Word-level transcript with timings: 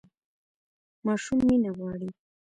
ماشوم 1.05 1.39
مینه 1.47 1.71
غواړي 1.77 2.09